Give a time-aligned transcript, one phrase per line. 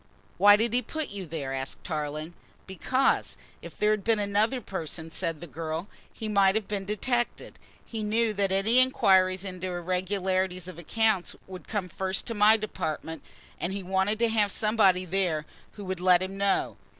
[0.39, 2.33] "Why did he put you there?" asked Tarling.
[2.65, 7.59] "Because, if there had been another person," said the girl, "he might have been detected.
[7.85, 13.21] He knew that any inquiries into irregularities of accounts would come first to my department,
[13.59, 16.77] and he wanted to have somebody there who would let him know.